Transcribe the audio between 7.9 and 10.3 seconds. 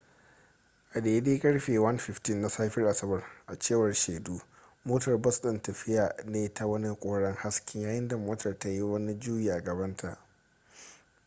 da motar ta yi wani juyi a gabanta